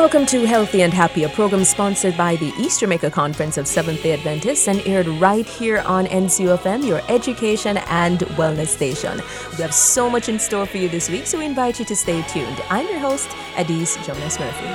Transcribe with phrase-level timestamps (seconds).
[0.00, 4.02] Welcome to Healthy and Happy, a program sponsored by the East Jamaica Conference of Seventh
[4.02, 9.20] day Adventists and aired right here on NCUFM, your education and wellness station.
[9.58, 11.94] We have so much in store for you this week, so we invite you to
[11.94, 12.62] stay tuned.
[12.70, 13.28] I'm your host,
[13.58, 14.66] Adise Jonas Murphy.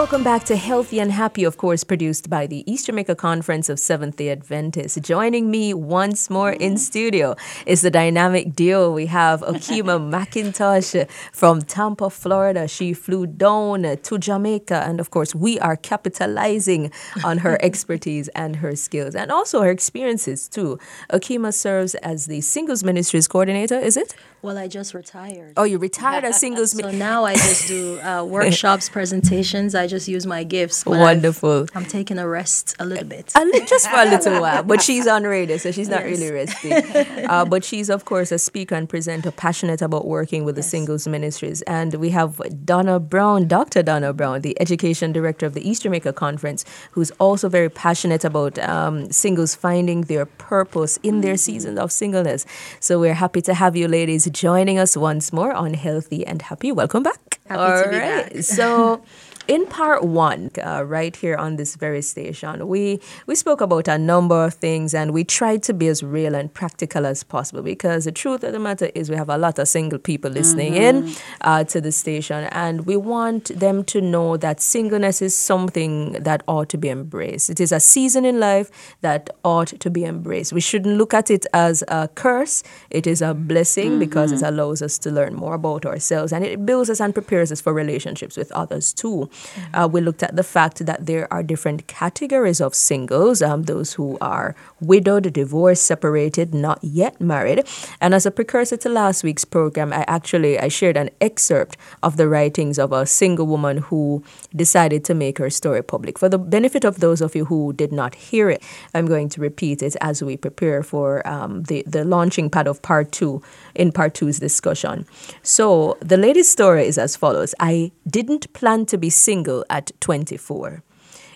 [0.00, 3.78] Welcome back to Healthy and Happy, of course, produced by the East Jamaica Conference of
[3.78, 4.98] Seventh day Adventists.
[5.02, 7.36] Joining me once more in studio
[7.66, 8.90] is the dynamic duo.
[8.92, 12.66] We have Okema McIntosh from Tampa, Florida.
[12.66, 16.90] She flew down to Jamaica, and of course, we are capitalizing
[17.22, 20.78] on her expertise and her skills and also her experiences too.
[21.12, 24.14] Okema serves as the Singles Ministries Coordinator, is it?
[24.42, 25.52] Well, I just retired.
[25.58, 29.74] Oh, you retired as Singles So now I just do uh, workshops, presentations.
[29.74, 30.86] I just use my gifts.
[30.86, 31.66] Wonderful.
[31.74, 33.32] I'm taking a rest a little bit.
[33.34, 34.62] A li- just for a little while.
[34.62, 36.18] But she's on radio, so she's not Yes.
[36.18, 37.26] really resting.
[37.30, 41.06] Uh, but she's, of course, a speaker and presenter, passionate about working with the singles
[41.06, 41.62] ministries.
[41.62, 43.82] And we have Donna Brown, Dr.
[43.82, 48.58] Donna Brown, the education director of the East Jamaica Conference, who's also very passionate about
[48.58, 52.46] um, singles finding their purpose in their season of singleness.
[52.80, 56.72] So we're happy to have you ladies joining us once more on Healthy and Happy.
[56.72, 57.38] Welcome back.
[57.48, 58.32] Happy to be right.
[58.34, 58.42] back.
[58.42, 59.02] So,
[59.50, 63.98] in part one, uh, right here on this very station, we we spoke about a
[63.98, 67.60] number of things, and we tried to be as real and practical as possible.
[67.60, 70.76] Because the truth of the matter is, we have a lot of single people listening
[70.76, 76.12] in uh, to the station, and we want them to know that singleness is something
[76.12, 77.50] that ought to be embraced.
[77.50, 80.52] It is a season in life that ought to be embraced.
[80.52, 82.62] We shouldn't look at it as a curse.
[82.90, 86.64] It is a blessing because it allows us to learn more about ourselves, and it
[86.64, 89.28] builds us and prepares us for relationships with others too.
[89.74, 93.94] Uh, we looked at the fact that there are different categories of singles um, those
[93.94, 97.66] who are widowed, divorced, separated, not yet married.
[98.00, 102.16] And as a precursor to last week's program, I actually I shared an excerpt of
[102.16, 104.22] the writings of a single woman who
[104.54, 106.18] decided to make her story public.
[106.18, 108.62] For the benefit of those of you who did not hear it,
[108.94, 112.82] I'm going to repeat it as we prepare for um, the, the launching pad of
[112.82, 113.42] part two
[113.74, 115.06] in part two's discussion.
[115.42, 120.82] So the lady's story is as follows I didn't plan to be single at 24.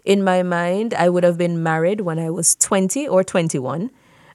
[0.04, 3.90] In my mind, I would have been married when I was 20 or 21.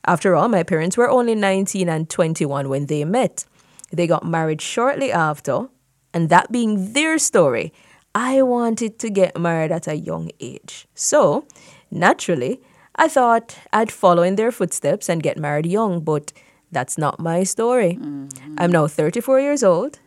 [0.05, 3.45] After all, my parents were only 19 and 21 when they met.
[3.91, 5.67] They got married shortly after,
[6.13, 7.71] and that being their story,
[8.15, 10.87] I wanted to get married at a young age.
[10.95, 11.45] So,
[11.91, 12.61] naturally,
[12.95, 16.33] I thought I'd follow in their footsteps and get married young, but
[16.71, 17.97] that's not my story.
[17.99, 18.55] Mm-hmm.
[18.57, 19.99] I'm now 34 years old.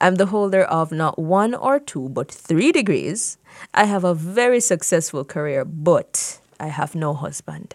[0.00, 3.38] I'm the holder of not one or two, but three degrees.
[3.72, 7.74] I have a very successful career, but I have no husband.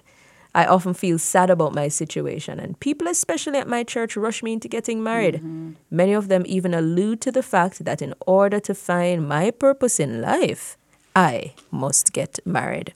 [0.55, 4.53] I often feel sad about my situation, and people, especially at my church, rush me
[4.53, 5.35] into getting married.
[5.35, 5.71] Mm-hmm.
[5.91, 9.99] Many of them even allude to the fact that in order to find my purpose
[9.99, 10.77] in life,
[11.15, 12.93] I must get married.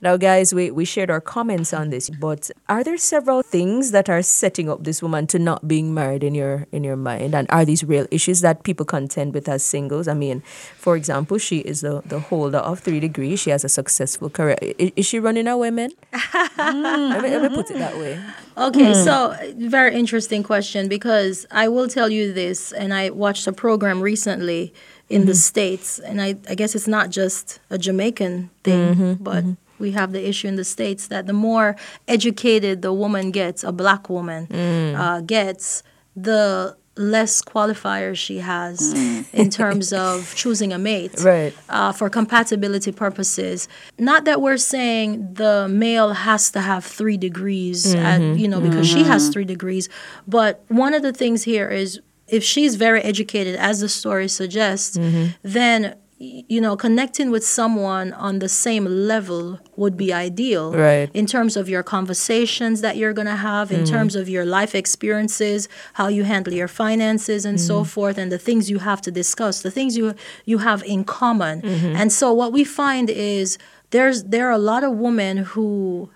[0.00, 4.08] Now, guys, we, we shared our comments on this, but are there several things that
[4.08, 7.34] are setting up this woman to not being married in your in your mind?
[7.34, 10.08] And are these real issues that people contend with as singles?
[10.08, 10.42] I mean,
[10.76, 13.40] for example, she is the, the holder of three degrees.
[13.40, 14.58] She has a successful career.
[14.62, 15.90] I- Is, she running away, men?
[16.58, 18.20] let, me, let me put it that way.
[18.56, 19.04] Okay, hmm.
[19.04, 24.00] so very interesting question because I will tell you this, and I watched a program
[24.00, 24.72] recently
[25.08, 25.38] in the mm-hmm.
[25.38, 29.02] States, and I, I guess it's not just a Jamaican thing, mm-hmm.
[29.02, 29.22] Mm-hmm.
[29.22, 29.44] but
[29.78, 31.76] we have the issue in the States that the more
[32.08, 34.94] educated the woman gets, a black woman mm.
[34.98, 35.82] uh, gets,
[36.16, 39.26] the less qualifiers she has mm.
[39.34, 41.52] in terms of choosing a mate Right.
[41.68, 43.68] uh, for compatibility purposes.
[43.98, 48.88] Not that we're saying the male has to have three degrees, at, you know, because
[48.88, 49.88] she has three degrees.
[50.28, 52.00] But one of the things here is
[52.34, 54.98] if she's very educated, as the story suggests,
[55.42, 60.72] then you know connecting with someone on the same level would be ideal.
[60.72, 61.10] Right.
[61.12, 63.94] in terms of your conversations that you're going to have in mm-hmm.
[63.94, 67.94] terms of your life experiences how you handle your finances and so mm-hmm.
[67.94, 70.14] forth and the things you have to discuss the things you
[70.44, 71.62] you have in common.
[71.62, 71.96] Mm-hmm.
[72.00, 73.58] And so what we find is
[73.94, 75.66] there's there are a lot of women who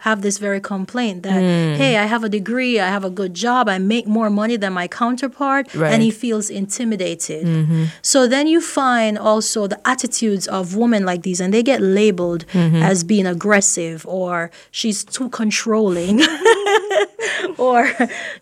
[0.08, 1.80] have this very complaint that hmm.
[1.80, 4.72] hey i have a degree i have a good job i make more money than
[4.72, 5.92] my counterpart Right.
[5.92, 7.46] and he feels intimidated.
[7.46, 7.84] Mm-hmm.
[8.02, 12.46] So then you find also the attitudes of women like these and they get labeled
[12.52, 12.76] mm-hmm.
[12.76, 16.20] as being aggressive or she's too controlling.
[17.56, 17.90] Or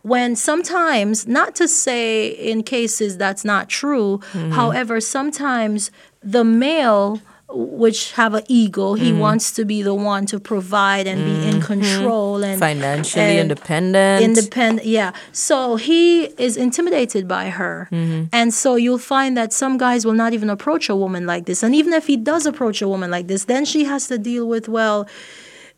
[0.03, 4.51] when sometimes not to say in cases that's not true mm-hmm.
[4.51, 5.91] however sometimes
[6.23, 8.95] the male which have an ego.
[8.95, 9.21] He mm-hmm.
[9.21, 11.61] wants to be the one to provide and be in mm-hmm.
[11.61, 14.25] control and Financially and independent.
[14.25, 15.13] Independent, yeah.
[15.33, 17.89] So he is intimidated by her.
[17.93, 18.25] Mm-hmm.
[18.33, 21.63] And so you'll find that some guys will not even approach a woman like this.
[21.63, 24.49] And even if he does approach a woman like this, then she has to deal
[24.49, 25.07] with, well,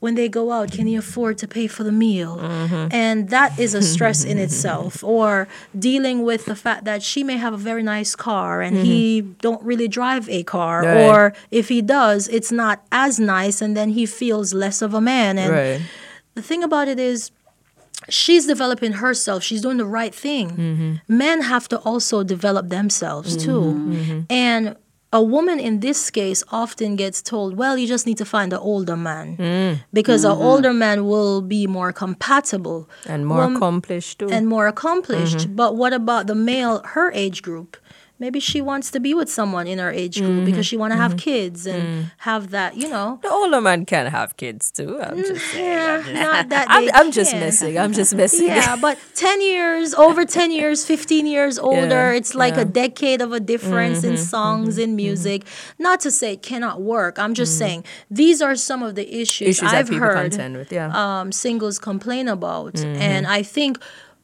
[0.00, 2.38] when they go out, can he afford to pay for the meal?
[2.92, 5.02] And that is a stress in itself.
[5.02, 9.22] Or dealing with the fact that she may have a very nice car and he
[9.40, 10.82] don't really drive a car.
[10.84, 11.04] Right.
[11.08, 15.00] Or if he does, it's not as nice and then he feels less of a
[15.00, 15.36] man.
[15.38, 15.80] And right.
[16.34, 17.30] the thing about it is
[18.08, 20.94] she's developing herself she's doing the right thing Mm-hmm.
[21.18, 24.20] men have to also develop themselves too Mm-hmm.
[24.30, 24.76] and
[25.10, 28.58] a woman in this case often gets told well you just need to find an
[28.58, 29.80] older man Mm.
[29.92, 34.28] because an older man will be more compatible And more Wom- accomplished too.
[34.28, 35.56] and more accomplished Mm-hmm.
[35.56, 37.76] but what about the male her age group
[38.18, 40.44] maybe she wants to be with someone in her age group Mm-hmm.
[40.44, 44.06] because she want to have kids and have that you know the older man can
[44.06, 45.00] have kids too.
[45.00, 45.64] I'm just saying.
[46.06, 47.78] yeah, not that I'm, I'm just messing.
[47.78, 48.46] I'm just messing.
[48.48, 52.64] Yeah, but 10 years, over 10 years, 15 years older, it's like a yeah.
[52.64, 55.44] Mm-hmm, decade of a difference in songs, in music.
[55.78, 57.18] Not to say it cannot work.
[57.18, 60.72] I'm just saying these are some of the issues, Issues I've heard with.
[60.72, 60.90] Yeah.
[61.20, 62.74] um, singles complain about.
[62.74, 63.00] Mm-hmm.
[63.00, 63.78] And I think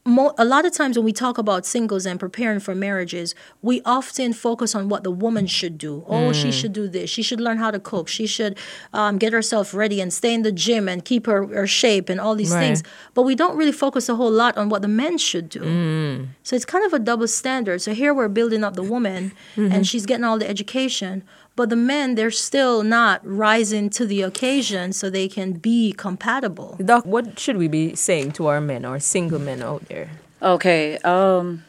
[0.07, 3.81] mo- a lot of times when we talk about singles and preparing for marriages, we
[3.85, 6.05] often focus on what the woman should do.
[6.09, 6.35] Oh, Mm.
[6.35, 7.09] she should do this.
[7.09, 8.09] She should learn how to cook.
[8.09, 8.59] She should
[8.93, 12.21] um, get herself ready and stay in the gym and keep her, her shape and
[12.21, 12.61] all these Right.
[12.61, 12.83] things.
[13.15, 15.61] But we don't really focus a whole lot on what the men should do.
[15.61, 16.27] Mm.
[16.43, 17.81] So it's kind of a double standard.
[17.81, 19.73] So here we're building up the woman Mm-hmm.
[19.73, 21.23] and she's getting all the education.
[21.57, 26.77] But the men, they're still not rising to the occasion so they can be compatible.
[26.85, 30.11] Doc, what should we be saying to our men or single men out there?
[30.43, 30.99] Okay.
[30.99, 31.65] Um,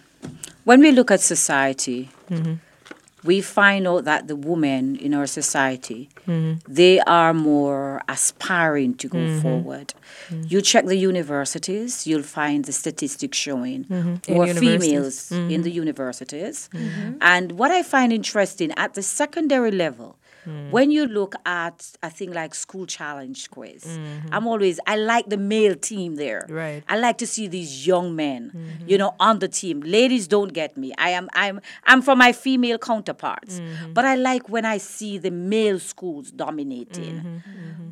[0.64, 2.10] when we look at society,
[3.25, 6.54] we find out that the women in our society, mm-hmm.
[6.72, 9.42] they are more aspiring to go mm-hmm.
[9.42, 9.94] forward.
[10.30, 10.44] Mm-hmm.
[10.48, 14.60] You check the universities, you'll find the statistics showing more universities.
[14.60, 16.69] females in the universities.
[17.22, 20.71] And what I find interesting at the secondary level, Mm.
[20.71, 24.27] when you look at a thing like school challenge quiz, mm-hmm.
[24.31, 26.45] I'm always I like the male team there.
[26.50, 26.83] Right.
[26.88, 28.89] I like to see these young men, mm-hmm.
[28.89, 29.81] you know, on the team.
[29.81, 30.94] Ladies don't get me.
[30.97, 33.59] I am I'm I'm for my female counterparts.
[33.59, 33.94] Mm-hmm.
[33.94, 37.41] But I like when I see the male schools dominating.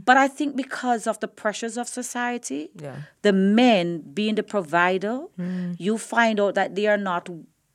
[0.06, 2.95] But I think because of the pressures of society, Yeah.
[3.21, 5.75] the men being the provider, mm.
[5.79, 7.29] you find out that they are not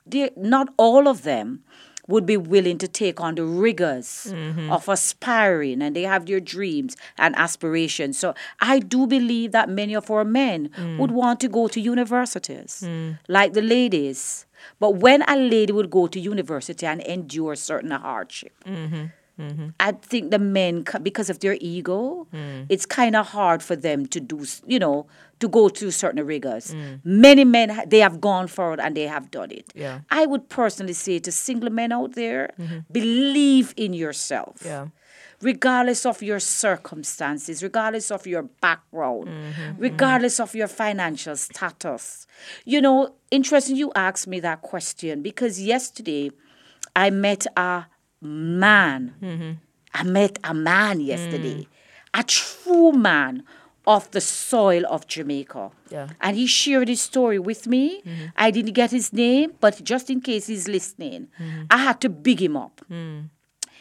[0.06, 1.64] they not all of them
[2.08, 4.72] would be willing to take on the rigors mm-hmm.
[4.72, 8.18] of aspiring and they have their dreams and aspirations.
[8.18, 10.98] So I do believe that many of our men mm.
[10.98, 13.18] would want to go to universities mm.
[13.28, 14.46] like the ladies.
[14.80, 19.06] But when a lady would go to university and endure certain hardship, mm-hmm.
[19.38, 19.68] Mm-hmm.
[19.78, 22.66] I think the men, because of their ego, mm.
[22.68, 25.06] it's kind of hard for them to do, you know,
[25.40, 26.74] to go through certain rigors.
[26.74, 27.00] Mm.
[27.04, 29.72] Many men, they have gone forward and they have done it.
[29.74, 30.00] Yeah.
[30.10, 32.78] I would personally say to single men out there, mm-hmm.
[32.90, 34.62] believe in yourself.
[34.64, 34.88] Yeah.
[35.40, 42.26] Regardless of your circumstances, regardless of your background, mm-hmm, regardless of your financial status.
[42.64, 46.32] You know, interesting you asked me that question because yesterday
[46.96, 47.86] I met a
[48.20, 49.14] man.
[49.22, 49.52] Mm-hmm.
[49.94, 51.66] I met a man yesterday,
[52.14, 53.44] a true man
[53.86, 55.70] of the soil of Jamaica.
[55.90, 56.08] Yeah.
[56.20, 58.02] And he shared his story with me.
[58.02, 58.26] Mm-hmm.
[58.36, 61.62] I didn't get his name, but just in case he's listening, mm-hmm.
[61.70, 62.82] I had to big him up.
[62.90, 63.30] Mm.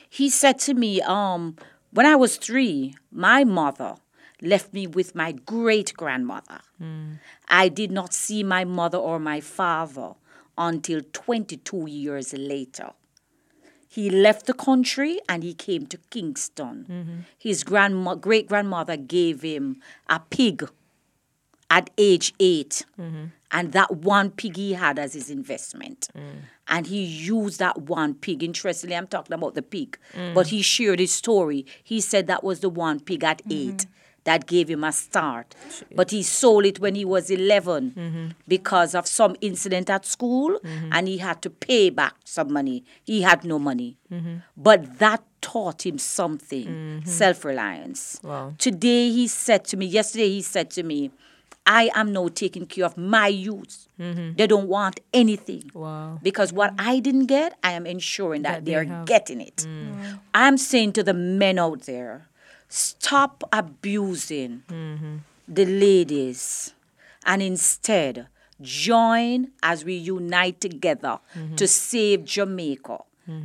[0.09, 1.57] He said to me, um,
[1.91, 3.95] when I was three, my mother
[4.41, 6.61] left me with my great grandmother.
[6.81, 7.19] Mm.
[7.49, 10.13] I did not see my mother or my father
[10.57, 12.91] until 22 years later.
[13.97, 16.75] He left the country and he came to Kingston.
[17.47, 19.63] His grandma, great grandmother gave him
[20.07, 20.57] a pig
[21.77, 22.85] at age 8
[23.49, 26.09] And that one pig he had as his investment.
[26.67, 28.43] And he used that one pig.
[28.43, 29.97] Interestingly, I'm talking about the pig.
[30.35, 31.65] But he shared his story.
[31.83, 33.87] He said that was the one pig at 8
[34.27, 35.55] that gave him a start.
[35.95, 40.59] But he sold it when he was 11 because of some incident at school
[40.91, 42.83] and he had to pay back some money.
[43.03, 43.97] He had no money.
[44.55, 48.19] But that taught him something self reliance.
[48.23, 48.53] Wow.
[48.57, 51.11] Today he said to me, yesterday he said to me,
[51.65, 53.87] I am now taking care of my youth.
[53.97, 55.71] They don't want anything.
[55.73, 56.19] Wow.
[56.21, 59.57] Because what I didn't get, I am ensuring that, That they they're getting it.
[59.67, 60.19] Mm.
[60.33, 62.27] I'm saying to the men out there,
[62.69, 64.63] stop abusing
[65.47, 66.73] the ladies
[67.25, 68.27] and instead
[68.61, 71.19] join as we unite together
[71.55, 72.99] to save Jamaica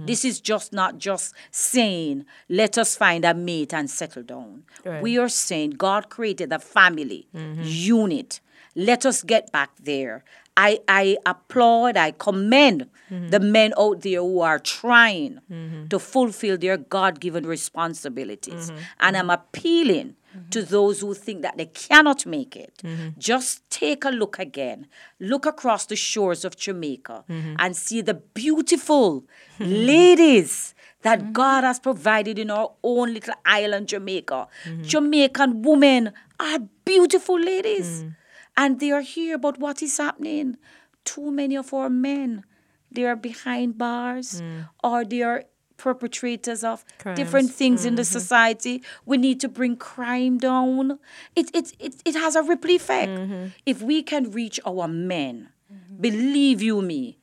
[0.06, 4.62] This is just not just saying, let us find a mate and settle down.
[4.84, 5.02] Right.
[5.02, 7.26] We are saying God created a family
[7.64, 8.40] unit.
[8.76, 10.24] Let us get back there.
[10.56, 13.28] I, I applaud, I commend mm-hmm.
[13.28, 15.88] the men out there who are trying mm-hmm.
[15.88, 18.70] to fulfill their God given responsibilities.
[18.70, 18.82] Mm-hmm.
[19.00, 20.16] And I'm appealing
[20.50, 22.82] to those who think that they cannot make it.
[23.18, 24.86] Just take a look again.
[25.20, 27.24] Look across the shores of Jamaica
[27.58, 29.24] and see the beautiful
[29.58, 34.48] ladies that God has provided in our own little island, Jamaica.
[34.80, 38.04] Jamaican women are beautiful ladies.
[38.04, 38.16] Mm.
[38.56, 40.56] And they are here, but what is happening?
[41.04, 42.44] Too many of our men,
[42.90, 44.68] they are behind bars mm.
[44.84, 45.44] or they are
[45.78, 46.84] perpetrators of
[47.16, 47.52] different Crimes.
[47.52, 48.12] things in the mm-hmm.
[48.12, 48.82] society.
[49.04, 51.00] We need to bring crime down.
[51.34, 53.10] It, it, it, it has a ripple effect.
[53.10, 53.46] Mm-hmm.
[53.66, 55.96] If we can reach our men, mm-hmm.
[56.00, 57.18] believe you me,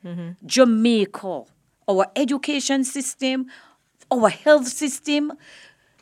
[0.45, 1.43] Jamaica,
[1.87, 3.47] our education system,
[4.11, 5.31] our health system,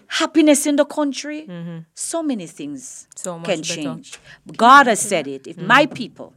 [0.08, 1.80] happiness in the country, mm-hmm.
[1.94, 3.76] so many things So much can better.
[3.76, 4.20] change.
[4.56, 5.48] God has said it.
[5.48, 5.68] If mm-hmm.
[5.68, 6.34] my people,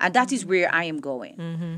[0.00, 1.74] and that is where I am going, mm-hmm.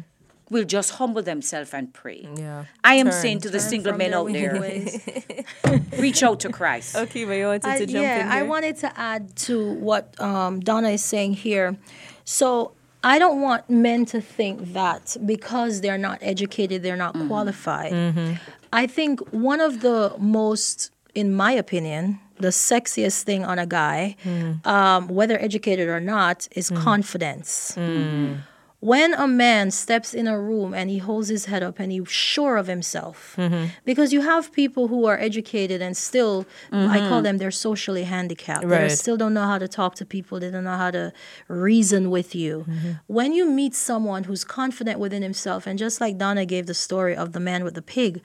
[0.51, 2.29] will just humble themselves and pray.
[2.37, 2.67] Yeah.
[2.85, 3.21] I am Turn.
[3.21, 4.55] saying to the single men out there,
[5.99, 6.97] reach out to Christ.
[6.97, 10.21] Okay, but you wanted I- to jump yeah, in I wanted to add to what
[10.21, 11.77] um, Donna is saying here.
[12.25, 18.39] So I don't want men to think that because they're not educated, they're not qualified.
[18.73, 24.17] I think one of the most, in my opinion, the sexiest thing on a guy,
[24.23, 24.53] hmm.
[24.65, 26.77] um, whether educated or not, is hmm.
[26.77, 27.75] confidence.
[27.75, 28.37] Hmm.
[28.81, 32.09] When a man steps in a room and he holds his head up and he's
[32.09, 33.67] sure of himself, mm-hmm.
[33.85, 37.23] because you have people who are educated and still, I call mm-hmm.
[37.25, 38.67] them, they're socially handicapped.
[38.67, 41.13] They still don't know how to talk to people, they don't know how to
[41.49, 42.65] reason with you.
[42.69, 42.91] Mm-hmm.
[43.07, 47.15] When you meet someone who's confident within himself, and just like Donna gave the story
[47.15, 48.23] of the man with the pig,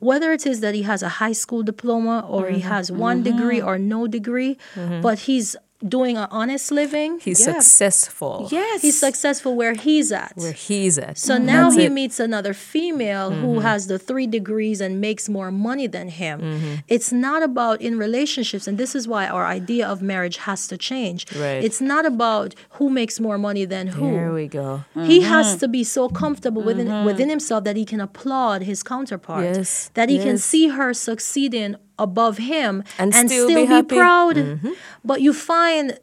[0.00, 3.60] whether it is that he has a high school diploma or he has one degree
[3.60, 4.58] or no degree,
[5.00, 5.54] but he's
[5.86, 7.58] doing an honest living, He's Yeah.
[7.58, 8.48] successful.
[8.50, 8.82] Yes.
[8.82, 10.32] he's successful where he's at.
[10.36, 11.18] Where he's at.
[11.18, 11.46] So mm-hmm.
[11.46, 11.92] now That's he it.
[11.92, 13.60] meets another female who mm-hmm.
[13.62, 16.40] has the three degrees and makes more money than him.
[16.40, 16.74] Mm-hmm.
[16.88, 20.76] It's not about in relationships, and this is why our idea of marriage has to
[20.76, 21.26] change.
[21.34, 21.62] Right.
[21.64, 24.10] It's not about who makes more money than who.
[24.10, 24.84] There we go.
[24.94, 29.44] He has to be so comfortable within within himself that he can applaud his counterpart.
[29.44, 33.96] Yes, That he can see her succeeding above him And and, still still, be be,
[33.96, 34.36] proud.
[34.36, 34.70] Mm-hmm.
[35.04, 35.98] But you find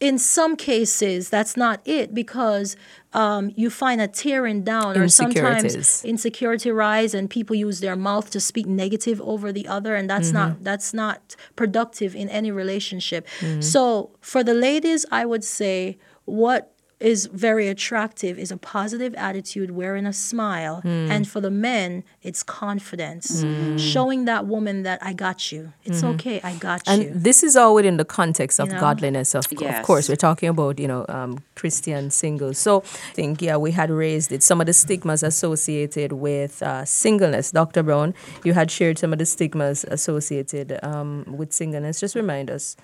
[0.00, 2.76] in some cases that's not it because
[3.12, 8.28] um, you find a tearing down or sometimes insecurity rise and people use their mouth
[8.30, 10.64] to speak negative over the other and that's not mm-hmm.
[10.64, 13.26] that's not productive in any relationship.
[13.38, 13.62] Mm.
[13.62, 19.70] So for the ladies i would say what is very attractive is a positive attitude
[19.70, 23.44] wearing a smile and for the men it's confidence
[23.80, 26.92] showing that woman that i got you it's okay i got you.
[26.92, 28.80] And this is all within the context of You know?
[28.80, 29.34] godliness.
[29.34, 32.58] Of, of course, we're talking about you know um, Christian singles.
[32.58, 34.42] So I think yeah, we had raised it.
[34.42, 37.50] Some of the stigmas associated with uh, singleness.
[37.52, 37.82] Dr.
[37.82, 38.14] Brown,
[38.44, 42.00] you had shared some of the stigmas associated um, with singleness.
[42.00, 42.76] Just remind us.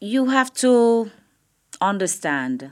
[0.00, 1.10] you have to
[1.80, 2.70] understand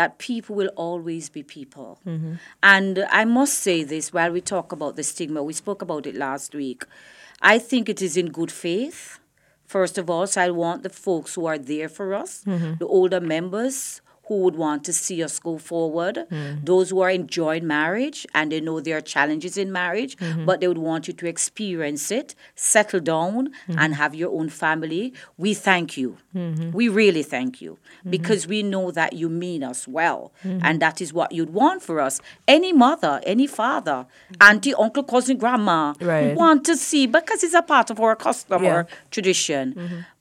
[0.00, 2.00] that people will always be people.
[2.06, 2.34] Mm-hmm.
[2.62, 6.14] And I must say this while we talk about the stigma, we spoke about it
[6.14, 6.84] last week.
[7.42, 9.18] I think it is in good faith.
[9.66, 12.76] First of all, so I want the folks who are there for us, mm-hmm.
[12.78, 16.64] the older members who would want to see us go forward, mm.
[16.64, 20.44] those who are enjoying marriage and they know there are challenges in marriage, mm-hmm.
[20.44, 23.76] but they would want you to experience it, settle down, mm-hmm.
[23.80, 25.12] and have your own family.
[25.36, 26.10] We thank you.
[26.36, 26.70] Mm-hmm.
[26.70, 27.72] We really thank you
[28.08, 31.96] because we know that you mean us well, and that is what you'd want for
[32.08, 32.20] us.
[32.46, 34.06] Any mother, any father,
[34.40, 36.36] auntie, uncle, cousin, grandma Right.
[36.36, 38.74] want to see because it's a part of our custom, Yeah.
[38.74, 39.64] our tradition.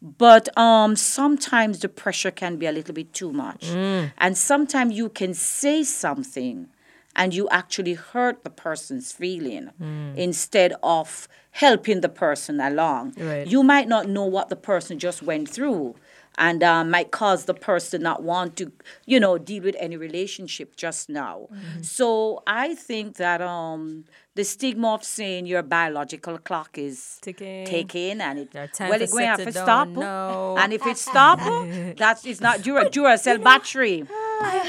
[0.01, 3.63] But um, sometimes the pressure can be a little bit too much.
[3.67, 3.98] Mm.
[3.99, 4.11] Mm.
[4.17, 6.67] And sometimes you can say something
[7.15, 10.15] and you actually hurt the person's feeling mm.
[10.15, 13.13] instead of helping the person along.
[13.17, 13.47] Right.
[13.47, 15.95] You might not know what the person just went through
[16.39, 18.71] and um, might cause the person not want to,
[19.05, 21.49] you know, deal with any relationship just now.
[21.81, 24.05] So I think that um,
[24.35, 27.65] the stigma of saying your biological clock is Ticking.
[27.65, 29.89] ticking and it well it's going to have to stop.
[29.89, 30.55] now.
[30.57, 31.39] And if it stop,
[31.97, 34.05] that's it's not Dura Duracell battery.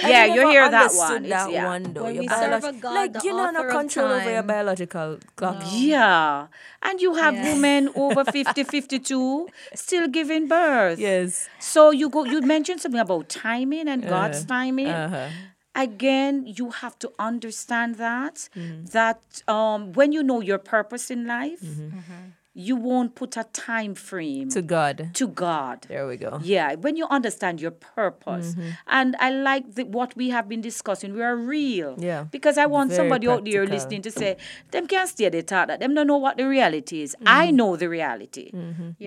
[0.07, 1.25] Yeah, you hear that understood one.
[1.25, 1.67] It's- That yeah.
[1.67, 2.03] one though.
[2.05, 4.31] When Your we serve biolog- a God, like you know, no author of control over
[4.33, 5.63] your biological clock.
[5.71, 6.47] Yeah.
[6.83, 7.53] And you have Yeah.
[7.55, 10.99] women over 50, 52 still giving birth.
[10.99, 11.49] Yes.
[11.59, 14.89] So you go you mentioned something about timing and God's timing.
[14.89, 15.29] Uh-huh.
[15.77, 18.87] again you have to understand that Mm-hmm.
[18.97, 22.35] that um, when you know your purpose in life Mm-hmm.
[22.69, 24.97] You won't put a time frame To God.
[25.21, 26.33] to god There we go.
[26.43, 28.71] yeah when you understand your purpose Mm-hmm.
[28.99, 32.23] and i like the, what we have been discussing we are real Yeah.
[32.37, 34.31] because i want Very somebody out there listening to say
[34.73, 37.29] them can't stay they thought that them don't know what the reality is Mm-hmm.
[37.43, 38.47] i know the reality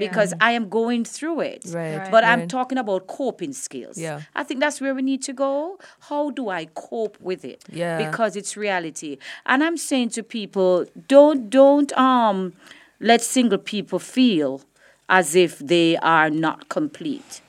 [0.06, 2.12] because i am going through it Right, Right.
[2.12, 4.22] but i'm talking about coping skills Yeah.
[4.36, 5.78] i think that's where we need to go
[6.10, 7.98] how do i cope with it Yeah.
[8.04, 12.54] because it's reality and i'm saying to people don't don't um
[13.10, 14.62] let single people feel
[15.10, 17.42] as if they are not complete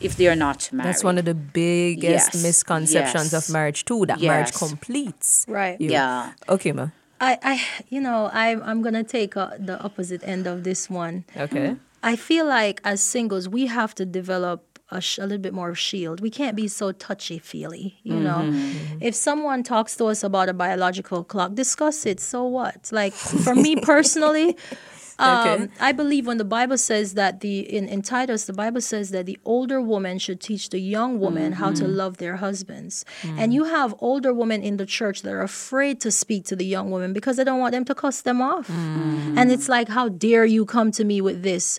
[0.00, 3.48] if they are not married That's one of the biggest Yes, misconceptions yes.
[3.48, 4.06] of marriage too.
[4.06, 5.44] That marriage completes.
[5.46, 5.78] Right.
[5.80, 5.90] you.
[5.90, 6.32] Yeah.
[6.48, 6.88] Okay, ma.
[7.20, 7.54] I, I,
[7.90, 11.24] you know, I, I'm gonna take uh, the opposite end of this one.
[11.36, 11.76] Okay.
[12.02, 15.68] I feel like as singles, we have to develop a, sh- a little bit more
[15.68, 16.20] of shield.
[16.22, 18.50] We can't be so touchy feely, you know.
[19.02, 22.20] If someone talks to us about a biological clock, discuss it.
[22.20, 22.88] So what?
[22.90, 24.56] Like for me personally,
[25.20, 25.72] um, Okay.
[25.80, 29.26] I believe when the Bible says that the in, in Titus, the Bible says that
[29.26, 31.96] the older woman should teach the young woman how to mm-hmm.
[31.96, 33.04] love their husbands.
[33.22, 33.38] Mm.
[33.38, 36.66] And you have older women in the church that are afraid to speak to the
[36.66, 38.68] young women because they don't want them to cuss them off.
[38.68, 39.36] Mm.
[39.36, 41.78] And it's like, how dare you come to me with this?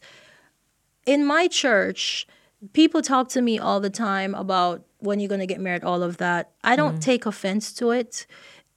[1.05, 2.27] in my church,
[2.73, 6.03] people talk to me all the time about when you're going to get married, all
[6.03, 6.51] of that.
[6.63, 7.01] I don't mm.
[7.01, 8.27] take offense to it.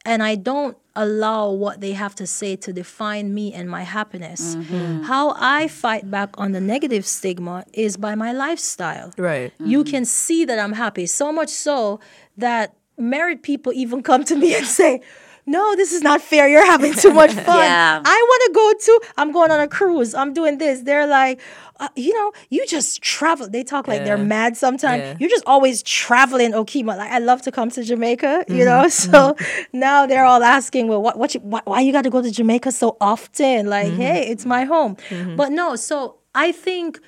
[0.06, 4.54] And I don't allow what they have to say to define me and my happiness.
[4.54, 5.02] Mm-hmm.
[5.02, 9.12] How I fight back on the negative stigma is by my lifestyle.
[9.18, 9.52] Right.
[9.58, 9.90] You mm-hmm.
[9.90, 12.00] can see that I'm happy, so much so
[12.36, 15.00] that married people even come to me and say,
[15.46, 16.48] no, this is not fair.
[16.48, 17.58] You're having too much fun.
[17.58, 18.00] Yeah.
[18.04, 20.14] I want to go to, I'm going on a cruise.
[20.14, 20.80] I'm doing this.
[20.82, 21.40] They're like,
[21.80, 23.49] uh, you know, you just travel.
[23.49, 25.02] They talk like they're mad sometimes.
[25.02, 25.16] Yeah.
[25.19, 26.97] You're just always traveling, Okema.
[26.97, 28.54] Like, I love to come to Jamaica, Mm-hmm.
[28.54, 28.88] you know?
[28.88, 29.36] So
[29.73, 32.30] now they're all asking, well, what, what you, why, why you got to go to
[32.30, 33.66] Jamaica so often?
[33.66, 34.00] Like, Mm-hmm.
[34.00, 34.97] hey, it's my home.
[35.36, 37.00] But no, so I think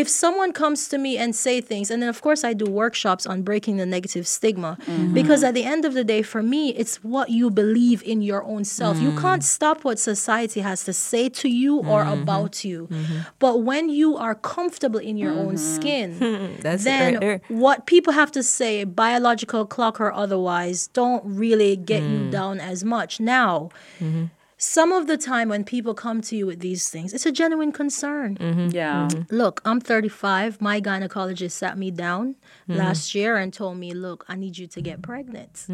[0.00, 3.24] if someone comes to me and say things and then of course i do workshops
[3.32, 5.14] on breaking the negative stigma mm-hmm.
[5.20, 8.42] because at the end of the day for me it's what you believe in your
[8.44, 8.98] own self.
[9.00, 9.20] You mm.
[9.20, 12.22] can't stop what society has to say to you or mm-hmm.
[12.22, 12.88] about you.
[12.90, 13.18] Mm-hmm.
[13.38, 17.24] But when you are comfortable in your own skin That's then right.
[17.24, 17.40] Er.
[17.48, 22.30] What people have to say biological clock or otherwise don't really get you mm.
[22.30, 23.20] down as much.
[23.20, 23.70] Now
[24.62, 27.72] some of the time when people come to you with these things it's a genuine
[27.72, 28.68] concern mm-hmm.
[28.72, 29.08] Yeah.
[29.10, 29.34] Mm-hmm.
[29.34, 30.60] Look, I'm 35.
[30.60, 32.34] My gynecologist sat me down
[32.68, 32.78] mm-hmm.
[32.78, 35.66] last year and told me, "Look, I need you to get pregnant."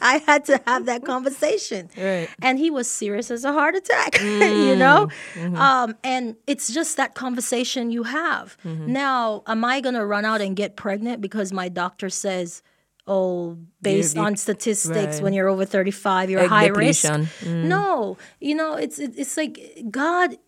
[0.00, 2.28] I had to have that conversation, Right.
[2.40, 4.20] and he was serious as a heart attack.
[4.22, 5.08] you know,
[5.56, 8.56] um, and it's just that conversation you have.
[8.64, 12.62] Now, am I gonna run out and get pregnant because my doctor says?
[13.06, 15.22] Oh, based you- on statistics, right.
[15.22, 17.02] when you're over 35, you're Egg high risk.
[17.02, 17.28] depletion.
[17.42, 17.64] Mm.
[17.64, 20.38] No, you know, it's it, it's like God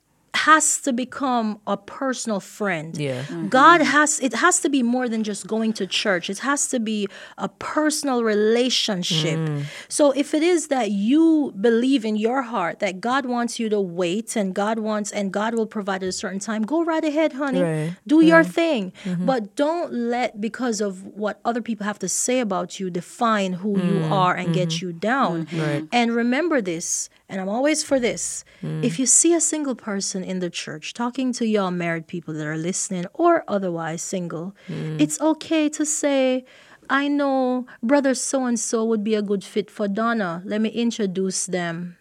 [0.48, 2.96] has to become a personal friend.
[2.96, 3.22] Yeah.
[3.48, 6.24] God has it has to be more than just going to church.
[6.34, 9.38] It has to be a personal relationship.
[9.38, 9.64] Mm.
[9.88, 13.80] So if it is that you believe in your heart that God wants you to
[13.80, 17.32] wait and God wants and God will provide at a certain time, go right ahead,
[17.34, 17.62] honey.
[17.62, 17.92] Right.
[18.06, 18.92] Do your thing.
[19.04, 19.26] Mm-hmm.
[19.26, 23.72] But don't let because of what other people have to say about you define who
[23.78, 24.10] you Mm.
[24.10, 24.60] are and Mm-hmm.
[24.62, 25.46] get you down.
[25.92, 28.44] And remember this, and I'm always for this.
[28.62, 28.84] Mm.
[28.88, 32.46] If you see a single person in the church talking to y'all married people that
[32.46, 35.00] are listening or otherwise single, Mm.
[35.00, 36.44] it's okay to say,
[36.90, 40.42] I know brother so and so would be a good fit for Donna.
[40.44, 41.96] Let me introduce them.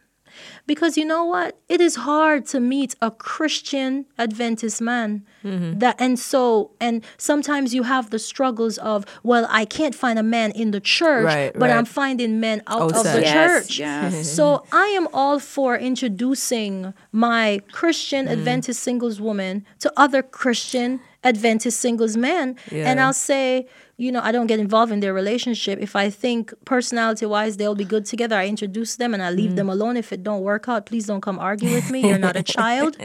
[0.67, 1.58] Because you know what?
[1.69, 5.24] It is hard to meet a Christian Adventist man.
[5.43, 5.80] Mm-hmm.
[5.80, 10.24] That and so and sometimes you have the struggles of, well, I can't find a
[10.24, 13.15] man in the church, Right, but I'm finding men out of Outside.
[13.17, 13.80] the Yes, church.
[13.80, 14.30] yes.
[14.36, 21.80] So I am all for introducing my Christian Adventist singles woman to other Christian Adventist
[21.80, 22.56] singles men.
[22.71, 23.67] And I'll say,
[23.98, 25.80] you know, I don't get involved in their relationship.
[25.80, 29.52] If I think personality wise they'll be good together, I introduce them and I leave
[29.52, 29.56] mm.
[29.56, 29.96] them alone.
[29.96, 32.06] If it don't work out, please don't come argue with me.
[32.08, 32.98] You're not a child.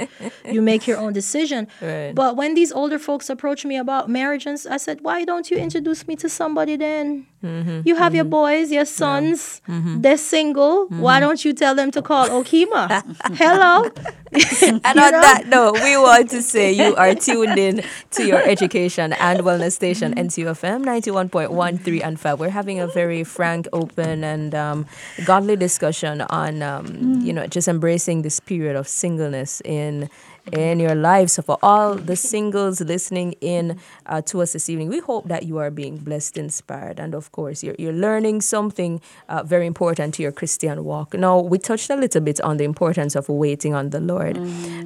[0.44, 1.68] You make your own decision.
[1.80, 2.12] Right.
[2.12, 5.56] But when these older folks approach me about marriage, and I said, why don't you
[5.56, 7.26] introduce me to somebody then?
[7.44, 7.80] Mm-hmm.
[7.84, 8.30] You have your mm-hmm.
[8.30, 10.02] boys, your sons, mm-hmm.
[10.02, 10.86] they're single.
[10.88, 13.02] Why don't you tell them to call Okema?
[13.36, 13.90] Hello.
[14.62, 19.12] And on that note, we want to say you are tuned in to your education
[19.14, 22.38] and wellness station, NCUFM 91.13 and 5.
[22.38, 24.86] We're having a very frank, open, and um,
[25.24, 27.34] godly discussion on, um, you mm.
[27.34, 30.08] know, just embracing this period of singleness in
[30.52, 31.30] in your life.
[31.30, 35.44] So, for all the singles listening in uh, to us this evening, we hope that
[35.44, 40.14] you are being blessed, inspired, and of course, you're, you're learning something uh, very important
[40.14, 41.14] to your Christian walk.
[41.14, 44.36] Now, we touched a little bit on the importance of waiting on the Lord.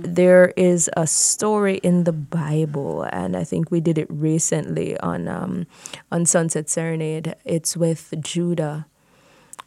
[0.02, 5.28] There is a story in the Bible, and I think we did it recently on
[5.28, 5.66] um,
[6.10, 7.34] on Sunset Serenade.
[7.44, 8.86] It's with Judah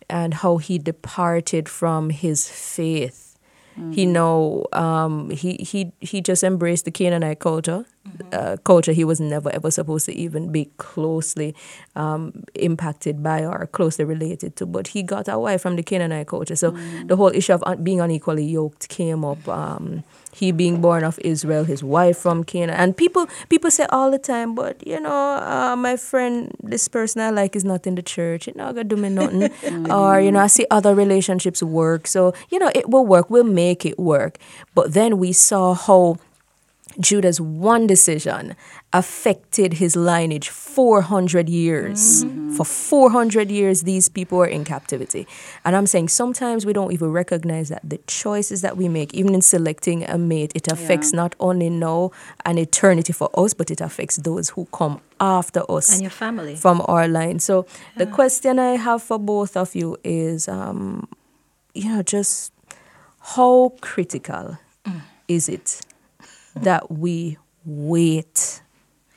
[0.10, 3.26] and how he departed from his faith.
[3.91, 7.85] He know um, he he he just embraced the Canaanite culture,
[8.31, 11.55] uh, culture he was never ever supposed to even be closely
[11.95, 14.65] um, impacted by or closely related to.
[14.65, 16.71] But he got away from the Canaanite culture, so
[17.05, 19.47] the whole issue of un- being unequally yoked came up.
[19.47, 24.11] Um, he being born of Israel, his wife from Canaan, and people people say all
[24.11, 27.95] the time, but you know, uh, my friend, this person I like is not in
[27.95, 28.47] the church.
[28.47, 29.49] It not gonna do me nothing,
[29.91, 33.29] or you know, I see other relationships work, so you know, it will work.
[33.29, 34.37] We'll make it work.
[34.75, 36.17] But then we saw how
[36.99, 38.55] Judah's one decision
[38.91, 42.25] affected his lineage 400 years.
[42.55, 45.27] For 400 years, these people were in captivity.
[45.63, 49.36] And I'm saying sometimes we don't even recognize that the choices that we make, even
[49.36, 51.17] in selecting a mate, it affects Yeah.
[51.17, 52.12] not only now
[52.45, 56.55] and eternity for us, but it affects those who come after us And your family.
[56.55, 57.39] from our line.
[57.39, 57.65] So
[57.97, 61.07] the question I have for both of you is, um,
[61.75, 62.51] you know, just
[63.36, 64.57] how critical
[65.27, 65.81] is it
[66.63, 68.61] that we wait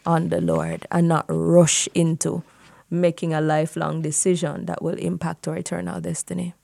[0.07, 2.43] on the Lord and not rush into
[2.91, 6.55] making a lifelong decision that will impact our eternal destiny?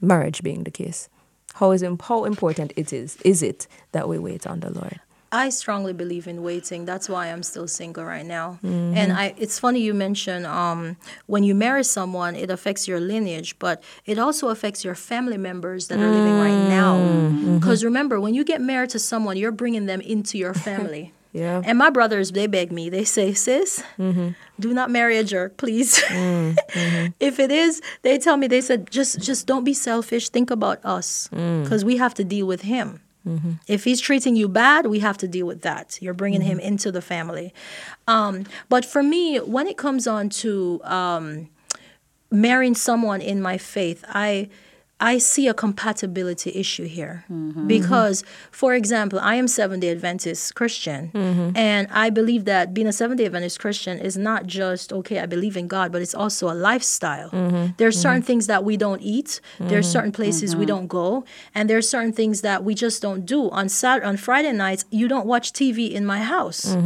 [0.00, 1.08] Marriage being the case.
[1.54, 5.00] How is how important it is is it that we wait on the Lord?
[5.32, 6.84] I strongly believe in waiting.
[6.84, 8.58] That's why I'm still single right now.
[8.64, 8.96] Mm-hmm.
[8.96, 13.56] And I, it's funny you mention um, when you marry someone, it affects your lineage,
[13.58, 16.96] but it also affects your family members that are living right now.
[16.96, 17.58] Mm-hmm.
[17.58, 21.14] Because remember, when you get married to someone, you're bringing them into your family.
[21.32, 21.62] Yeah.
[21.64, 22.90] And my brothers, they beg me.
[22.90, 28.48] They say, "Sis, do not marry a jerk, please." if it is, they tell me.
[28.48, 30.28] They said, "Just, just don't be selfish.
[30.28, 33.00] Think about us, because we have to deal with him."
[33.66, 35.98] If he's treating you bad, we have to deal with that.
[36.00, 37.52] You're bringing him into the family.
[38.08, 41.48] Um, but for me, when it comes on to um,
[42.30, 44.48] marrying someone in my faith, I
[45.00, 47.66] I see a compatibility issue here mm-hmm.
[47.66, 51.56] because, for example, I am Seventh Day Adventist Christian, mm-hmm.
[51.56, 55.20] and I believe that being a Seventh Day Adventist Christian is not just okay.
[55.20, 57.30] I believe in God, but it's also a lifestyle.
[57.30, 57.72] Mm-hmm.
[57.78, 59.40] There are certain things that we don't eat.
[59.58, 63.00] there are certain places we don't go, and there are certain things that we just
[63.00, 63.48] don't do.
[63.50, 66.76] On Sat on Friday nights, you don't watch TV in my house.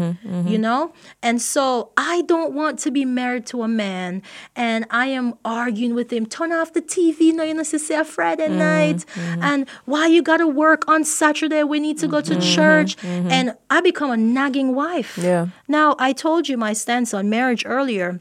[0.52, 4.22] You know, and so I don't want to be married to a man,
[4.54, 6.26] and I am arguing with him.
[6.26, 7.32] Turn off the TV.
[7.34, 8.58] No, to say a Friday mm-hmm.
[8.58, 9.42] night, mm-hmm.
[9.50, 11.62] and why you gotta work on Saturday?
[11.74, 12.54] We need to go to mm-hmm.
[12.56, 15.18] church, and I become a nagging wife.
[15.18, 15.48] Yeah.
[15.68, 18.20] Now I told you my stance on marriage earlier.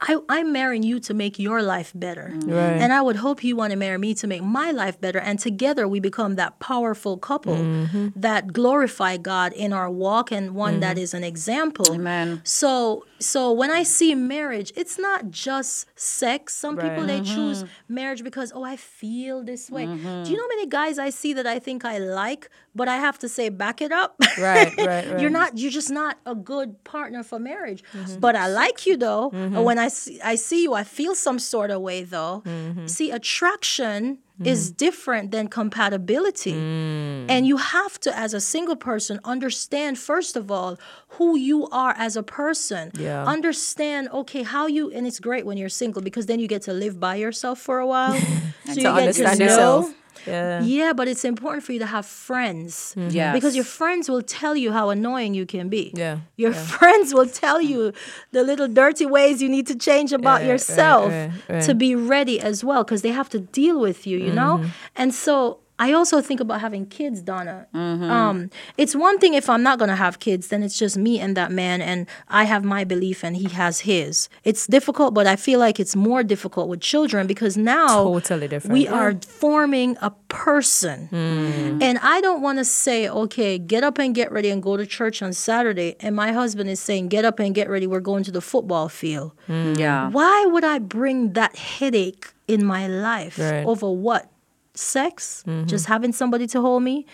[0.00, 2.32] I, I'm marrying you to make your life better.
[2.34, 2.80] Right.
[2.82, 5.20] And I would hope you want to marry me to make my life better.
[5.20, 10.80] And together we become that powerful couple that glorify God in our walk and one
[10.80, 11.94] that is an example.
[11.94, 12.40] Amen.
[12.42, 16.54] So so when I see marriage, it's not just sex.
[16.54, 17.34] Some people they mm-hmm.
[17.34, 19.86] choose marriage because oh I feel this way.
[19.86, 20.32] Do you mm-hmm.
[20.32, 23.28] know how many guys I see that I think I like, but I have to
[23.28, 24.16] say back it up.
[24.38, 25.20] Right, right, right.
[25.20, 27.82] You're not you're just not a good partner for marriage.
[27.92, 28.20] Mm-hmm.
[28.20, 29.30] But I like you though.
[29.30, 32.42] And when I see I see you, I feel some sort of way though.
[32.86, 34.76] See, attraction is mm-hmm.
[34.76, 36.54] different than compatibility.
[36.54, 37.26] Mm.
[37.28, 40.76] And you have to, as a single person, understand first of all
[41.10, 42.90] who you are as a person.
[42.94, 43.24] Yeah.
[43.24, 46.72] Understand, okay, how you and it's great when you're single because then you get to
[46.72, 48.14] live by yourself for a while.
[48.66, 49.50] so to you get understand to know.
[49.50, 49.94] yourself.
[50.26, 50.62] Yeah.
[50.62, 52.94] Yeah, but it's important for you to have friends.
[52.96, 53.10] Mm-hmm.
[53.10, 53.34] Yes.
[53.34, 55.92] Because your friends will tell you how annoying you can be.
[55.94, 57.92] Yeah, Your friends will tell you
[58.32, 61.62] the little dirty ways you need to change eh, about Right, right, yourself right, right.
[61.64, 64.58] to be ready as well because they have to deal with you, you know?
[64.58, 64.68] Mm-hmm.
[64.96, 67.66] And so I also think about having kids, Donna.
[67.74, 68.04] Mm-hmm.
[68.04, 71.18] Um, it's one thing if I'm not going to have kids, then it's just me
[71.18, 74.28] and that man, and I have my belief and he has his.
[74.44, 78.72] It's difficult, but I feel like it's more difficult with children because now Totally different,
[78.72, 78.92] we yeah.
[78.94, 81.08] are forming a person.
[81.10, 81.82] Mm.
[81.82, 84.86] And I don't want to say, okay, get up and get ready and go to
[84.86, 85.96] church on Saturday.
[85.98, 88.88] And my husband is saying, get up and get ready, we're going to the football
[88.88, 89.32] field.
[89.48, 89.76] Mm.
[89.76, 90.08] Yeah.
[90.10, 93.64] Why would I bring that headache in my life Right.
[93.66, 94.30] over what?
[94.74, 95.66] Sex, mm-hmm.
[95.66, 97.06] just having somebody to hold me,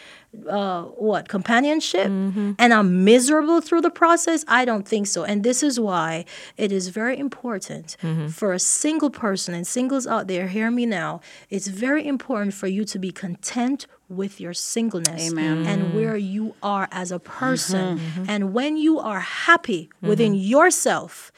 [0.49, 2.53] uh, what companionship, mm-hmm.
[2.59, 4.45] and I'm miserable through the process.
[4.49, 5.25] I don't think so.
[5.25, 6.25] And this is why
[6.57, 8.29] it is very important mm-hmm.
[8.29, 10.49] for a single person and singles out there.
[10.49, 11.21] Hear me now.
[11.51, 15.67] It's very important for you to be content with your singleness Amen.
[15.67, 18.01] and where you are as a person.
[18.27, 21.31] And when you are happy within yourself,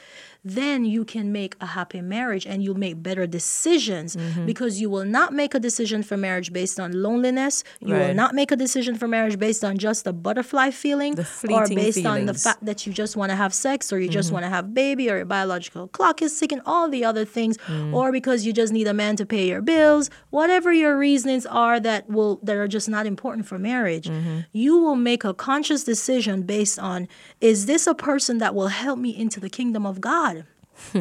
[0.44, 5.05] then you can make a happy marriage and you'll make better decisions because you will
[5.05, 7.62] not make a decision for marriage based on loneliness.
[7.81, 11.14] You will not make a decision for marriage based on just a butterfly feeling
[11.61, 14.33] or based on the fact that you just want to have sex or you just
[14.33, 17.57] want to have baby or your biological clock is ticking, all the other things,
[17.92, 21.78] or because you just need a man to pay your bills, whatever your reasonings are
[21.78, 24.11] that will that are just not important for marriage,
[24.52, 27.07] you will make a conscious decision based on
[27.40, 30.32] is this a person that will help me into the kingdom of God?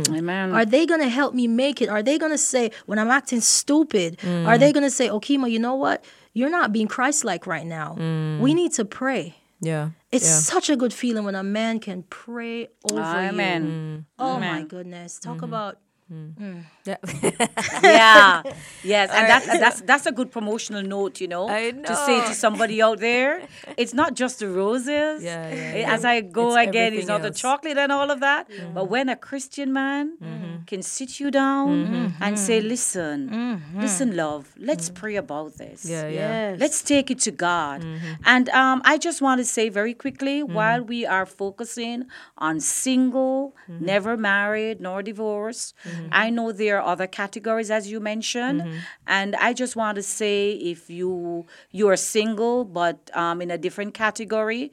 [0.10, 0.52] Amen.
[0.54, 1.90] Are they gonna help me make it?
[1.90, 4.18] Are they gonna say when I'm acting stupid?
[4.20, 4.48] Mm.
[4.48, 6.04] Are they gonna say, Okema, you know what?
[6.34, 7.96] You're not being Christ-like right now.
[8.42, 9.36] We need to pray.
[9.60, 9.90] Yeah.
[10.12, 10.30] It's Mm.
[10.30, 10.40] yeah.
[10.56, 13.66] such a good feeling when a man can pray over Amen.
[13.66, 14.06] you.
[14.18, 15.20] Oh my goodness!
[15.20, 15.44] Talk Mm-hmm.
[15.46, 15.78] about
[16.12, 16.64] Mm.
[16.86, 16.98] Yeah.
[17.84, 18.44] yeah.
[18.84, 22.34] Yes and that, that's that's a good promotional note you know I to say to
[22.34, 23.48] somebody out there
[23.78, 25.24] it's not just the roses.
[25.24, 25.94] Yeah, yeah, yeah.
[25.94, 28.86] as i go It's again it's everything not the chocolate and all of that but
[28.90, 30.64] when a christian man mm-hmm.
[30.66, 32.24] can sit you down mm-hmm.
[32.24, 33.80] and say listen mm-hmm.
[33.80, 35.86] listen love let's pray about this.
[35.86, 36.08] Yeah.
[36.08, 36.52] Yeah.
[36.52, 36.60] yes.
[36.60, 37.86] Let's take it to God.
[38.26, 42.06] And um, I just want to say very quickly while we are focusing
[42.38, 45.74] on single, never married, nor divorced,
[46.12, 48.60] I know there are other categories as you mentioned.
[49.08, 53.58] And I just want to say if you you are single but um, in a
[53.58, 54.72] different category,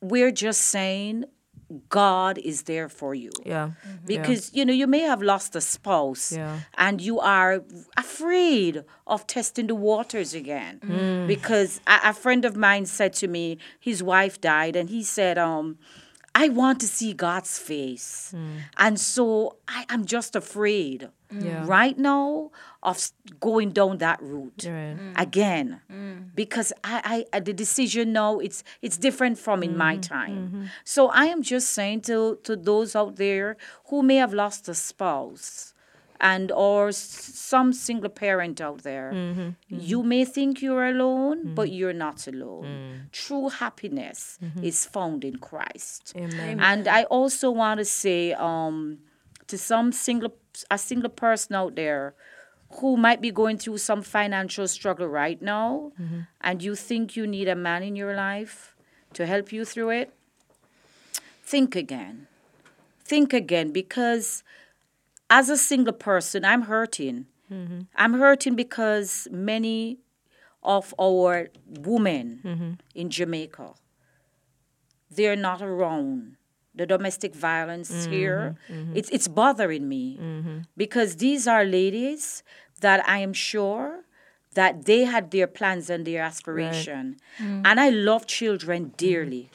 [0.00, 1.24] we're just saying
[1.88, 3.70] God is there for you Yeah.
[4.04, 6.60] because you know you may have lost a spouse Yeah.
[6.78, 7.54] and you are
[7.96, 11.26] afraid of testing the waters again Mm.
[11.26, 15.38] because a, a friend of mine said to me his wife died and he said
[15.38, 15.66] um
[16.36, 18.32] I want to see God's face.
[18.32, 18.58] Hmm.
[18.76, 21.64] And so I am just afraid Yeah.
[21.66, 22.50] right now
[22.82, 24.96] of going down that route Right.
[25.00, 25.14] Mm.
[25.16, 25.80] again.
[25.90, 26.34] Mm.
[26.34, 30.14] Because I, I the decision now it's it's different from in my mm-hmm.
[30.14, 30.36] time.
[30.38, 30.64] Mm-hmm.
[30.84, 33.56] So i am just saying to to those out there
[33.88, 35.74] who may have lost a spouse
[36.20, 39.12] and or s- some single parent out there.
[39.14, 39.50] Mm-hmm.
[39.68, 41.54] You may think you're alone mm-hmm.
[41.54, 42.64] but you're not alone.
[42.64, 43.12] Mm.
[43.12, 44.64] True happiness mm-hmm.
[44.64, 46.12] is found in christ.
[46.16, 46.60] Amen.
[46.60, 48.98] and I also want to say um,
[49.46, 50.34] to some single
[50.70, 52.14] a single person out there
[52.80, 55.92] who might be going through some financial struggle right now,
[56.40, 58.74] and you think you need a man in your life
[59.12, 60.12] to help you through it,
[61.42, 62.26] think again.
[63.04, 64.42] Think again because
[65.28, 67.26] as a single person, I'm hurting.
[67.50, 67.80] Mm-hmm.
[67.94, 69.98] I'm hurting because many
[70.62, 72.70] of our women mm-hmm.
[72.94, 73.74] in Jamaica
[75.10, 76.36] they're not around.
[76.74, 78.12] The domestic violence mm-hmm.
[78.12, 78.56] here,
[78.94, 80.20] it's it's bothering me
[80.76, 82.42] because these are ladies
[82.82, 84.04] that I am sure
[84.52, 87.62] that they had their plans and their aspiration, mm.
[87.64, 89.48] and I love children dearly.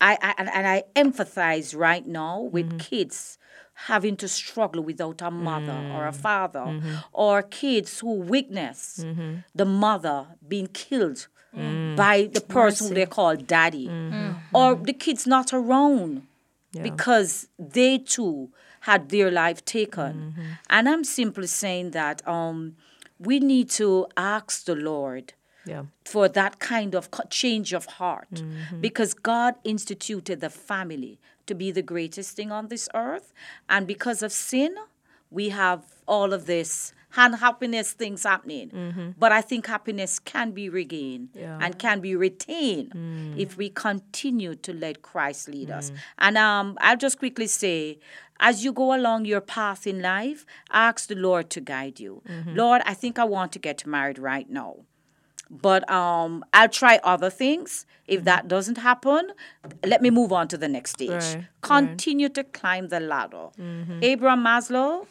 [0.00, 3.36] I, I and, and I empathize right now with kids
[3.74, 6.16] having to struggle without a mother or a mm.
[6.16, 6.94] father, mm-hmm.
[7.12, 9.36] or kids who witness mm-hmm.
[9.54, 11.96] the mother being killed mm.
[11.96, 14.32] by the person who they call daddy, mm-hmm.
[14.56, 16.26] or the kids not around
[16.82, 20.34] because they too had their life taken.
[20.68, 22.76] And I'm simply saying that um,
[23.18, 25.34] we need to ask the Lord
[25.66, 25.84] Yeah.
[26.04, 28.42] for that kind of change of heart
[28.80, 33.32] because God instituted the family to be the greatest thing on this earth.
[33.68, 34.74] And because of sin,
[35.30, 38.70] we have all of this unhappiness things happening.
[38.70, 39.10] Mm-hmm.
[39.18, 41.58] But I think happiness can be regained Yeah.
[41.60, 43.38] and can be retained mm.
[43.38, 45.90] if we continue to let Christ lead us.
[45.90, 45.96] Mm.
[46.18, 47.98] And um, I'll just quickly say,
[48.40, 52.22] as you go along your path in life, ask the Lord to guide you.
[52.28, 52.56] Mm-hmm.
[52.56, 54.78] Lord, I think I want to get married right now
[55.50, 57.86] but um, I'll try other things.
[58.06, 59.32] If that doesn't happen,
[59.84, 61.10] let me move on to the next stage.
[61.10, 61.46] Right, right.
[61.62, 63.48] Continue to climb the ladder.
[64.02, 65.06] Abraham Maslow,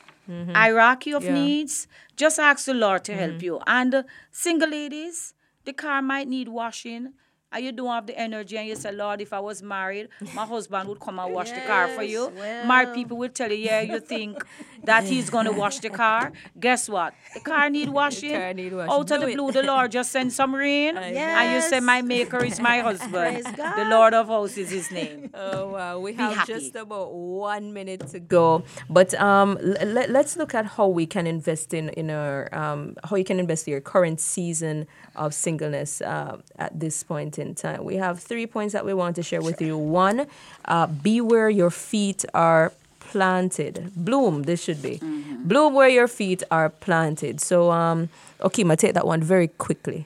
[0.53, 1.33] hierarchy of Yeah.
[1.33, 1.87] needs.
[2.15, 3.59] Just ask the Lord to help you.
[3.65, 5.33] And uh, single ladies,
[5.65, 7.13] the car might need washing.
[7.53, 10.45] And you don't have the energy and you say, Lord, if I was married, my
[10.45, 12.31] husband would come and wash the car for you.
[12.35, 14.43] Yes, Married people will tell you, yeah, you think
[14.83, 16.31] that he's going to wash the car.
[16.59, 17.13] Guess what?
[17.33, 18.31] The car need washing.
[18.33, 18.91] car need washing.
[18.91, 19.35] Out of the it.
[19.35, 20.97] blue, the Lord just send some rain.
[20.97, 23.45] And you say, my maker is my husband.
[23.45, 25.29] The Lord of hosts is his name.
[25.45, 28.63] Oh wow, we have just about one minute to go.
[28.89, 32.95] But um, l- let, let's look at how we can invest in in our um,
[33.03, 37.55] how you can invest in your current season of singleness uh, at this point in
[37.55, 37.81] time.
[37.91, 39.73] We have three points that we want to share with you.
[39.77, 40.17] One,
[40.65, 42.65] uh, be where your feet are
[43.11, 43.91] planted.
[43.95, 44.43] Bloom.
[44.49, 44.95] This should be
[45.43, 47.41] bloom where your feet are planted.
[47.41, 49.99] So um, Okema, take that one very quickly.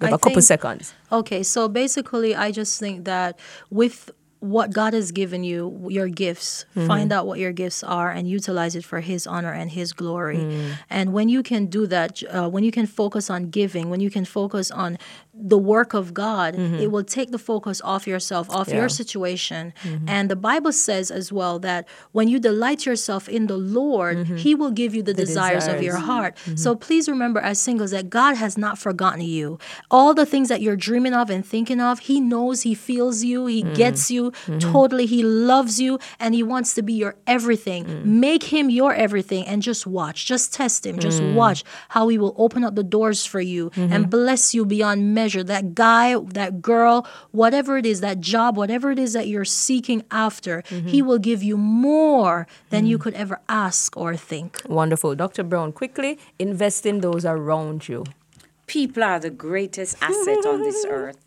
[0.00, 0.94] I a couple seconds.
[1.12, 3.38] Okay, so basically, I just think that
[3.70, 6.86] with what God has given you, your gifts, mm-hmm.
[6.86, 10.38] find out what your gifts are and utilize it for His honor and His glory.
[10.38, 10.72] Mm.
[10.88, 14.10] And when you can do that, uh, when you can focus on giving, when you
[14.10, 14.98] can focus on
[15.34, 16.76] the work of God, mm-hmm.
[16.76, 18.76] it will take the focus off yourself, off Yeah.
[18.76, 19.72] your situation.
[19.82, 20.08] Mm-hmm.
[20.08, 24.54] And the Bible says as well that when you delight yourself in the Lord, He
[24.54, 26.04] will give you the, desires, of your desires.
[26.06, 26.38] heart.
[26.56, 29.58] So please remember, as singles, that God has not forgotten you.
[29.90, 33.46] All the things that you're dreaming of and thinking of, He knows, He feels you,
[33.46, 33.74] He mm.
[33.74, 34.58] gets you Mm-hmm.
[34.58, 35.06] totally.
[35.06, 37.84] He loves you, and He wants to be your everything.
[37.84, 38.04] Mm.
[38.04, 40.26] Make Him your everything and just watch.
[40.26, 40.98] Just test Him.
[40.98, 41.34] Just mm.
[41.34, 44.10] watch how He will open up the doors for you and mm-hmm.
[44.10, 45.42] bless you beyond measure.
[45.42, 50.02] That guy, that girl, whatever it is, that job, whatever it is that you're seeking
[50.10, 51.06] after, He mm-hmm.
[51.06, 53.02] will give you more than you mm.
[53.02, 54.62] could ever ask or think.
[54.68, 55.42] Wonderful, Dr.
[55.42, 55.72] Brown.
[55.72, 58.04] Quickly invest in those around you.
[58.66, 61.18] People are the greatest asset on this earth.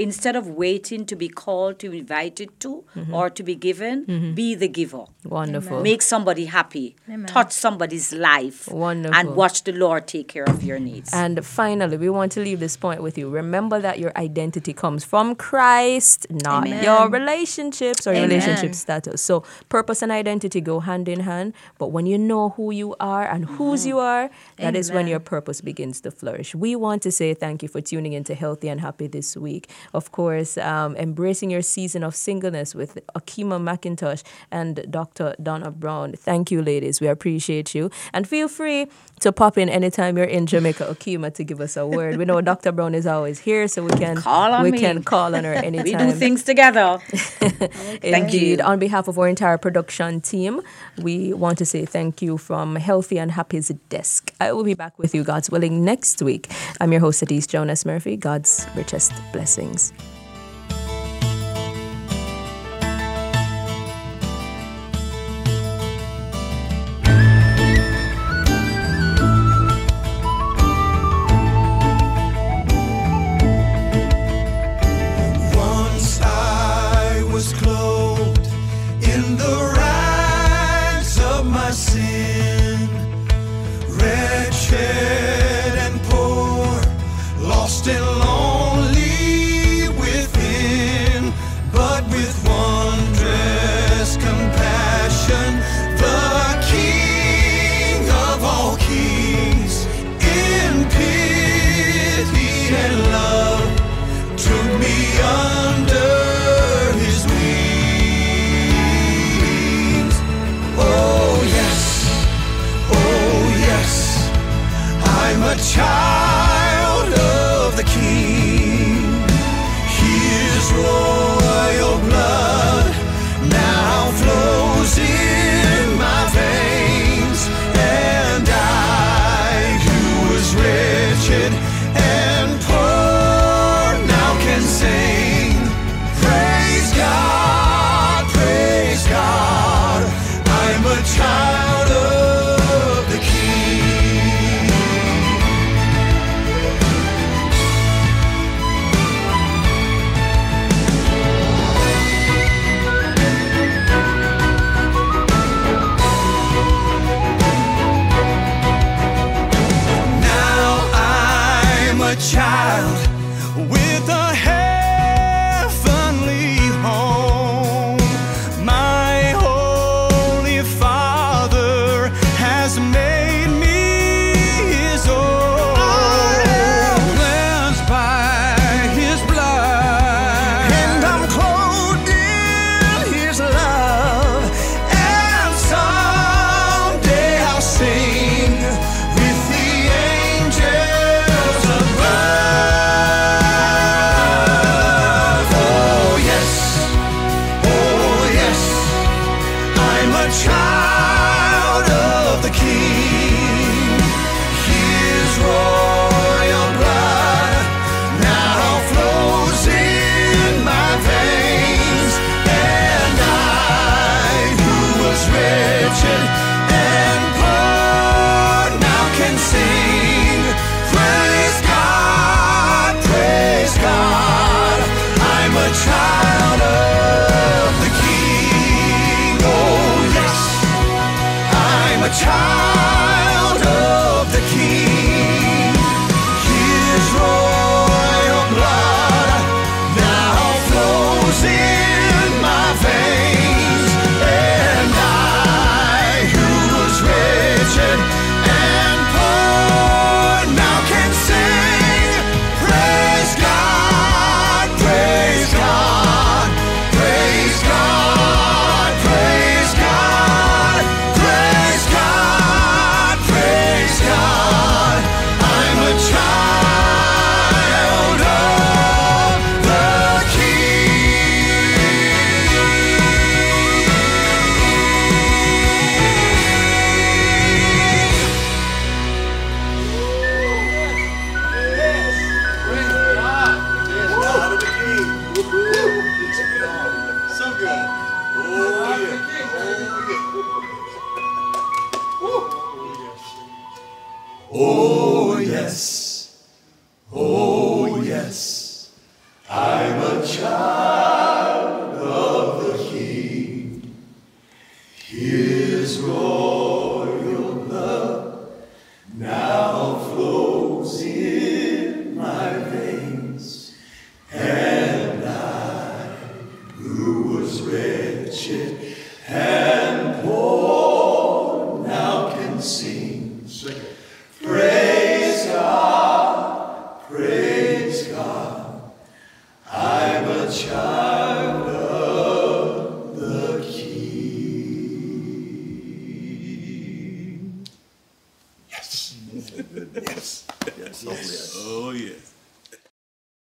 [0.00, 3.14] Instead of waiting to be called, to be invited to, mm-hmm.
[3.14, 4.34] or to be given, mm-hmm.
[4.34, 5.04] be the giver.
[5.24, 5.82] Wonderful.
[5.82, 6.96] Make somebody happy.
[7.26, 8.68] Touch somebody's life.
[8.68, 9.16] Wonderful.
[9.16, 11.12] And watch the Lord take care of your needs.
[11.12, 13.28] And finally, we want to leave this point with you.
[13.28, 16.82] Remember that your identity comes from Christ, not Amen.
[16.82, 18.40] your relationships or your Amen.
[18.40, 19.20] relationship status.
[19.20, 21.52] So, purpose and identity go hand in hand.
[21.78, 25.20] But when you know who you are and whose you are, that is when your
[25.20, 26.54] purpose begins to flourish.
[26.54, 29.68] We want to say thank you for tuning into Healthy and Happy this week.
[29.92, 35.34] Of course, um, embracing your season of singleness with Okema McIntosh and Dr.
[35.42, 36.12] Donna Brown.
[36.12, 37.00] Thank you, ladies.
[37.00, 37.90] We appreciate you.
[38.12, 38.86] And feel free
[39.20, 42.16] to pop in anytime you're in Jamaica, Okema, to give us a word.
[42.16, 42.72] We know Dr.
[42.72, 44.78] Brown is always here, so we can Call on we me.
[44.78, 45.84] can call on her anytime.
[45.84, 46.98] we do things together.
[48.02, 48.58] Indeed.
[48.60, 48.64] you.
[48.64, 50.60] On behalf of our entire production team,
[50.98, 54.32] we want to say thank you from Healthy and Happy's desk.
[54.40, 56.50] I will be back with you, God's willing, next week.
[56.80, 58.16] I'm your host, Adise Jonas Murphy.
[58.16, 59.92] God's richest blessings.